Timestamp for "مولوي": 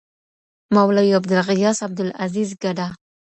0.75-1.11